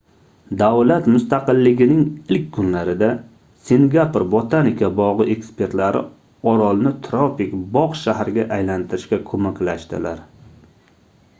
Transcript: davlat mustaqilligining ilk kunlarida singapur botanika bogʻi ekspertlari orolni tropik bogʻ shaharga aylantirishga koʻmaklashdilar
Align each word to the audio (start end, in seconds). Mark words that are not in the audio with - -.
davlat 0.59 1.07
mustaqilligining 1.15 2.05
ilk 2.35 2.45
kunlarida 2.55 3.09
singapur 3.69 4.25
botanika 4.31 4.89
bogʻi 5.01 5.27
ekspertlari 5.35 6.01
orolni 6.53 6.93
tropik 7.09 7.53
bogʻ 7.77 7.99
shaharga 8.05 8.47
aylantirishga 8.57 9.21
koʻmaklashdilar 9.29 10.25